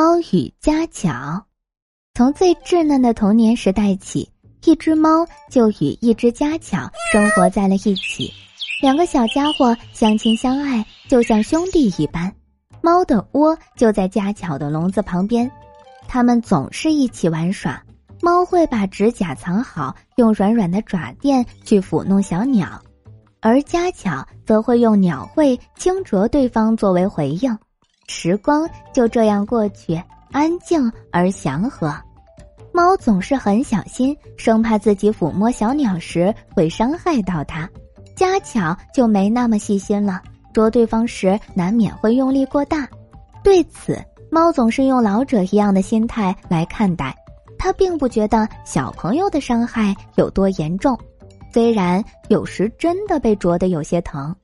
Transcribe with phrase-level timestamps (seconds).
[0.00, 1.42] 猫与家巧，
[2.14, 4.30] 从最稚嫩的童年时代起，
[4.64, 8.32] 一只猫就与一只家巧生活在了一起。
[8.80, 12.32] 两个小家伙相亲相爱，就像兄弟一般。
[12.80, 15.50] 猫的窝就在家巧的笼子旁边，
[16.06, 17.82] 他们总是一起玩耍。
[18.22, 22.80] 猫会把指甲藏好，用软软的爪垫去抚弄小鸟，
[23.40, 27.58] 而家巧则会用鸟喙轻啄对方作为回应。
[28.08, 31.94] 时光就这样过去，安静而祥和。
[32.72, 37.68] 猫总是很小心，生怕自己抚摸小鸟时会伤害到它。
[38.16, 42.88] 家巧就没那么细心了，啄对方时难免会用力过大。
[43.44, 47.14] 对此，猫总是用老者一样的心态来看待，
[47.58, 50.98] 它并不觉得小朋友的伤害有多严重，
[51.52, 54.34] 虽然有时真的被啄得有些疼。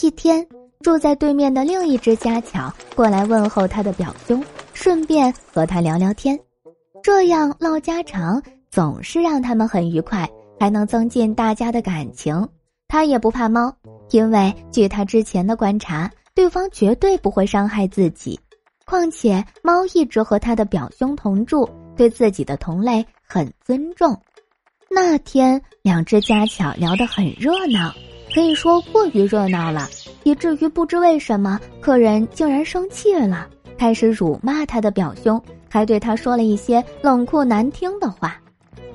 [0.00, 0.46] 一天。
[0.80, 4.42] 住在对面的另一只家巧过来问候他的表兄，
[4.72, 6.38] 顺便和他聊聊天，
[7.02, 12.48] 这样唠家常总是让他们很愉快，还能增进大家的感情。
[12.86, 13.76] 他也不怕猫，
[14.10, 18.38] 因为据他之前的观察，对方绝对不会伤害自己。
[18.86, 24.18] 况且猫一直和他的表兄同住，对自己的同类很尊重。
[24.88, 27.92] 那天，两只家巧聊得很热闹，
[28.32, 29.86] 可以说过于热闹了。
[30.24, 38.36] 以至于不知为什么，客人竟然生气了，开始辱骂他的表兄，还对他说了一些冷酷难听的话。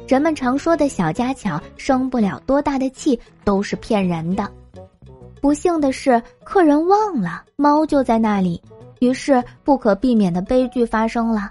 [0.07, 4.47] 人们常说的小家巧生不了多大的气，都是骗人的。
[5.41, 8.61] 不幸的是，客人忘了猫就在那里，
[8.99, 11.49] 于是不可避免的悲剧发生了。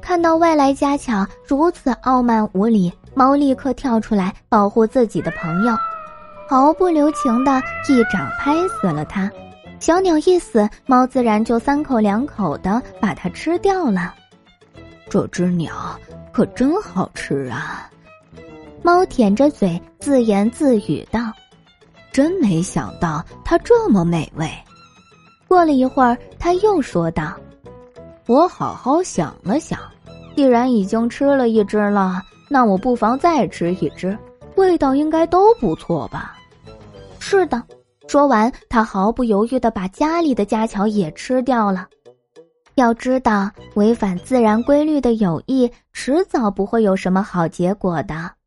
[0.00, 5.74] 看到外来家巧如此傲慢无礼，猫立刻跳出来保护自己的朋友。
[6.48, 9.30] 毫不留情的一掌拍死了它，
[9.80, 14.14] 小鸟一死，猫自然就三口两口的把它吃掉了。
[15.10, 15.94] 这只鸟
[16.32, 17.90] 可真好吃啊！
[18.82, 21.20] 猫舔着嘴自言自语道
[22.10, 24.50] ：“真没想到它这么美味。”
[25.46, 27.34] 过了一会儿，他又说道
[28.26, 29.78] ：“我好好想了想，
[30.34, 34.16] 既然已经吃了一只了，那我不妨再吃一只，
[34.56, 36.36] 味道应该都不错吧。”
[37.30, 37.62] 是的，
[38.06, 41.86] 说完，他毫不犹豫的把家里的家巧也吃掉了。
[42.76, 48.37] 要知道，违反自然规律的友谊，迟早不会有什么好结果的。